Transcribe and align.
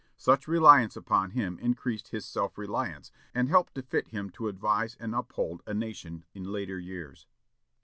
Such 0.17 0.47
reliance 0.47 0.95
upon 0.95 1.29
him 1.29 1.59
increased 1.59 2.07
his 2.07 2.25
self 2.25 2.57
reliance, 2.57 3.11
and 3.35 3.49
helped 3.49 3.75
to 3.75 3.83
fit 3.83 4.07
him 4.07 4.31
to 4.31 4.47
advise 4.47 4.95
and 4.99 5.13
uphold 5.13 5.61
a 5.67 5.75
nation 5.75 6.25
in 6.33 6.43
later 6.45 6.79
years. 6.79 7.27